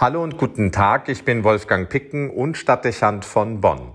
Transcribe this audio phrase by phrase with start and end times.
[0.00, 3.92] Hallo und guten Tag, ich bin Wolfgang Picken und Stadtdechant von Bonn.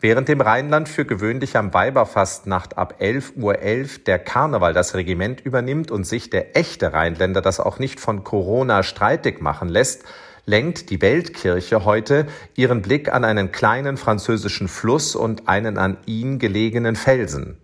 [0.00, 5.40] Während dem Rheinland für gewöhnlich am Weiberfastnacht ab 11.11 Uhr .11 der Karneval das Regiment
[5.40, 10.02] übernimmt und sich der echte Rheinländer das auch nicht von Corona streitig machen lässt,
[10.44, 16.40] lenkt die Weltkirche heute ihren Blick an einen kleinen französischen Fluss und einen an ihn
[16.40, 17.58] gelegenen Felsen.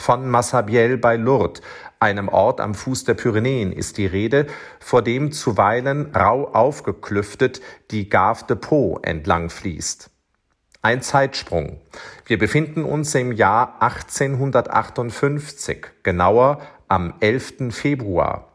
[0.00, 1.60] Von Massabielle bei Lourdes,
[1.98, 4.46] einem Ort am Fuß der Pyrenäen, ist die Rede,
[4.78, 7.60] vor dem zuweilen rau aufgeklüftet
[7.90, 10.08] die Gave de Pau entlang fließt.
[10.80, 11.82] Ein Zeitsprung.
[12.24, 17.70] Wir befinden uns im Jahr 1858, genauer am 11.
[17.70, 18.49] Februar.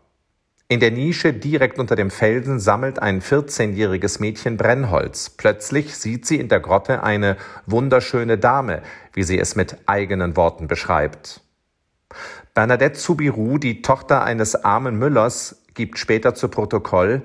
[0.68, 5.30] In der Nische direkt unter dem Felsen sammelt ein 14-jähriges Mädchen Brennholz.
[5.30, 8.82] Plötzlich sieht sie in der Grotte eine wunderschöne Dame,
[9.14, 11.42] wie sie es mit eigenen Worten beschreibt.
[12.56, 17.22] Bernadette Zubiru, die Tochter eines armen Müllers, gibt später zu Protokoll,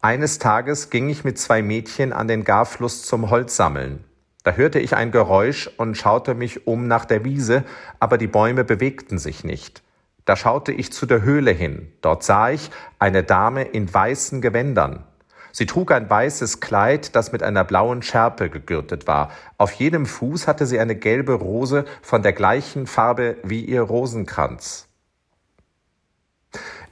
[0.00, 4.04] eines Tages ging ich mit zwei Mädchen an den Garfluss zum Holzsammeln.
[4.42, 7.64] Da hörte ich ein Geräusch und schaute mich um nach der Wiese,
[8.00, 9.83] aber die Bäume bewegten sich nicht.
[10.24, 11.92] Da schaute ich zu der Höhle hin.
[12.00, 15.04] Dort sah ich eine Dame in weißen Gewändern.
[15.52, 19.30] Sie trug ein weißes Kleid, das mit einer blauen Schärpe gegürtet war.
[19.56, 24.88] Auf jedem Fuß hatte sie eine gelbe Rose von der gleichen Farbe wie ihr Rosenkranz.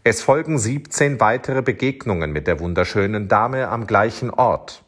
[0.05, 4.85] Es folgen 17 weitere Begegnungen mit der wunderschönen Dame am gleichen Ort.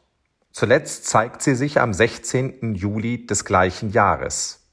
[0.53, 2.77] Zuletzt zeigt sie sich am 16.
[2.77, 4.64] Juli des gleichen Jahres.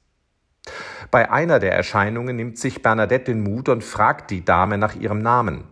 [1.10, 5.18] Bei einer der Erscheinungen nimmt sich Bernadette den Mut und fragt die Dame nach ihrem
[5.18, 5.64] Namen.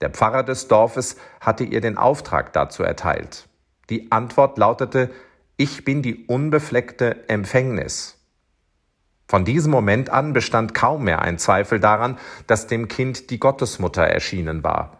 [0.00, 3.48] Der Pfarrer des Dorfes hatte ihr den Auftrag dazu erteilt.
[3.90, 5.10] Die Antwort lautete
[5.56, 8.20] Ich bin die unbefleckte Empfängnis.
[9.26, 14.02] Von diesem Moment an bestand kaum mehr ein Zweifel daran, dass dem Kind die Gottesmutter
[14.02, 14.98] erschienen war.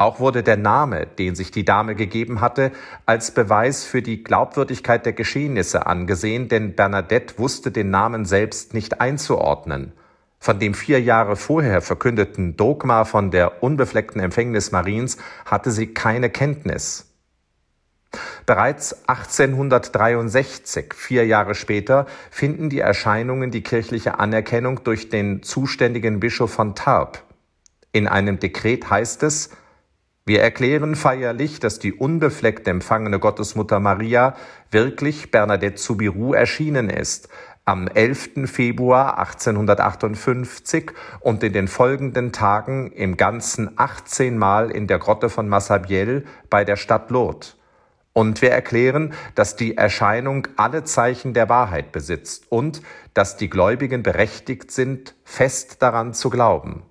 [0.00, 2.70] Auch wurde der Name, den sich die Dame gegeben hatte,
[3.04, 9.00] als Beweis für die Glaubwürdigkeit der Geschehnisse angesehen, denn Bernadette wusste den Namen selbst nicht
[9.00, 9.92] einzuordnen.
[10.38, 16.30] Von dem vier Jahre vorher verkündeten Dogma von der unbefleckten Empfängnis Mariens hatte sie keine
[16.30, 17.12] Kenntnis.
[18.46, 26.52] Bereits 1863, vier Jahre später, finden die Erscheinungen die kirchliche Anerkennung durch den zuständigen Bischof
[26.52, 27.24] von Tarp.
[27.90, 29.50] In einem Dekret heißt es,
[30.28, 34.36] wir erklären feierlich, dass die unbefleckt empfangene Gottesmutter Maria
[34.70, 37.30] wirklich Bernadette Soubirous erschienen ist,
[37.64, 38.44] am 11.
[38.44, 45.48] Februar 1858 und in den folgenden Tagen im Ganzen 18 Mal in der Grotte von
[45.48, 47.56] Massabielle bei der Stadt Lourdes.
[48.12, 52.82] Und wir erklären, dass die Erscheinung alle Zeichen der Wahrheit besitzt und
[53.14, 56.82] dass die Gläubigen berechtigt sind, fest daran zu glauben.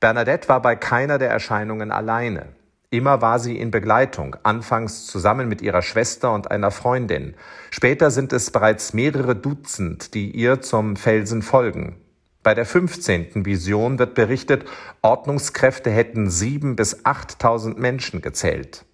[0.00, 2.46] Bernadette war bei keiner der Erscheinungen alleine.
[2.90, 7.34] Immer war sie in Begleitung, anfangs zusammen mit ihrer Schwester und einer Freundin.
[7.70, 11.96] Später sind es bereits mehrere Dutzend, die ihr zum Felsen folgen.
[12.42, 13.44] Bei der 15.
[13.44, 14.64] Vision wird berichtet,
[15.02, 18.86] Ordnungskräfte hätten sieben bis achttausend Menschen gezählt.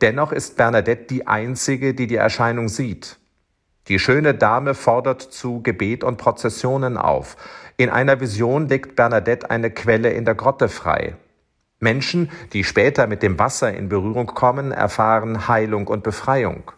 [0.00, 3.19] Dennoch ist Bernadette die einzige, die die Erscheinung sieht.
[3.88, 7.36] Die schöne Dame fordert zu Gebet und Prozessionen auf.
[7.76, 11.16] In einer Vision legt Bernadette eine Quelle in der Grotte frei.
[11.80, 16.72] Menschen, die später mit dem Wasser in Berührung kommen, erfahren Heilung und Befreiung.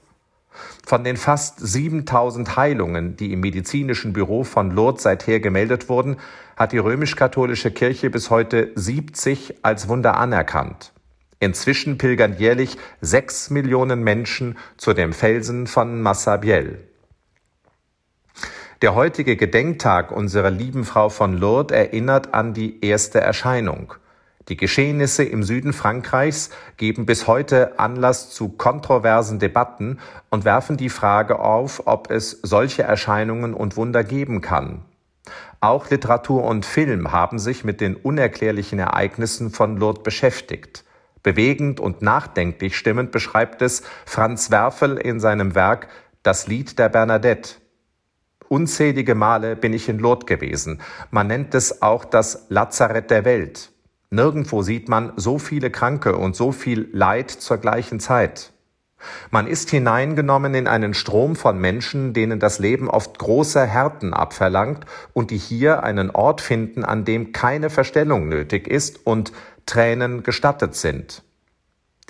[0.87, 6.19] Von den fast 7000 Heilungen, die im medizinischen Büro von Lourdes seither gemeldet wurden,
[6.57, 10.93] hat die römisch-katholische Kirche bis heute 70 als Wunder anerkannt.
[11.41, 16.92] Inzwischen pilgern jährlich sechs Millionen Menschen zu dem Felsen von Massabielle.
[18.83, 23.95] Der heutige Gedenktag unserer lieben Frau von Lourdes erinnert an die erste Erscheinung.
[24.49, 30.01] Die Geschehnisse im Süden Frankreichs geben bis heute Anlass zu kontroversen Debatten
[30.31, 34.83] und werfen die Frage auf, ob es solche Erscheinungen und Wunder geben kann.
[35.61, 40.83] Auch Literatur und Film haben sich mit den unerklärlichen Ereignissen von Lourdes beschäftigt.
[41.23, 45.87] Bewegend und nachdenklich stimmend beschreibt es Franz Werfel in seinem Werk
[46.25, 47.62] Das Lied der Bernadette.
[48.53, 50.83] Unzählige Male bin ich in Lourdes gewesen.
[51.11, 53.71] Man nennt es auch das Lazarett der Welt.
[54.11, 58.53] Nirgendwo sieht man so viele Kranke und so viel Leid zur gleichen Zeit.
[59.31, 64.85] Man ist hineingenommen in einen Strom von Menschen, denen das Leben oft große Härten abverlangt
[65.15, 69.33] und die hier einen Ort finden, an dem keine Verstellung nötig ist und
[69.65, 71.23] Tränen gestattet sind.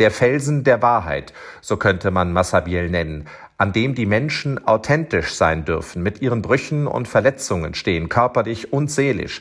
[0.01, 3.29] Der Felsen der Wahrheit, so könnte man Massabiel nennen,
[3.63, 8.91] an dem die Menschen authentisch sein dürfen, mit ihren Brüchen und Verletzungen stehen, körperlich und
[8.91, 9.41] seelisch,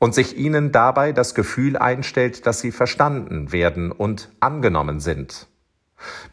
[0.00, 5.46] und sich ihnen dabei das Gefühl einstellt, dass sie verstanden werden und angenommen sind.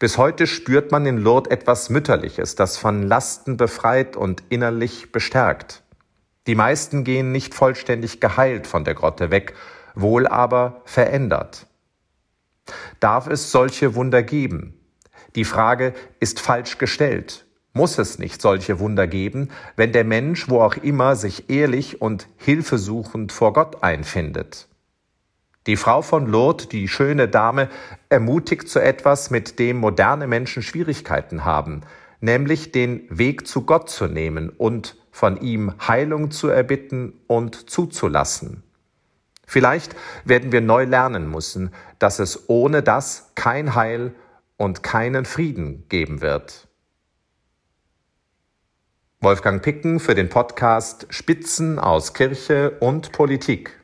[0.00, 5.84] Bis heute spürt man in Lourdes etwas Mütterliches, das von Lasten befreit und innerlich bestärkt.
[6.48, 9.54] Die meisten gehen nicht vollständig geheilt von der Grotte weg,
[9.94, 11.68] wohl aber verändert.
[12.98, 14.77] Darf es solche Wunder geben?
[15.34, 17.46] Die Frage ist falsch gestellt
[17.78, 22.26] muss es nicht solche Wunder geben, wenn der Mensch, wo auch immer, sich ehrlich und
[22.36, 24.66] hilfesuchend vor Gott einfindet.
[25.68, 27.68] Die Frau von Lourdes, die schöne Dame,
[28.08, 31.82] ermutigt zu etwas, mit dem moderne Menschen Schwierigkeiten haben,
[32.20, 38.64] nämlich den Weg zu Gott zu nehmen und von ihm Heilung zu erbitten und zuzulassen.
[39.46, 41.70] Vielleicht werden wir neu lernen müssen,
[42.00, 44.14] dass es ohne das kein Heil
[44.58, 46.68] und keinen Frieden geben wird.
[49.20, 53.80] Wolfgang Picken für den Podcast Spitzen aus Kirche und Politik.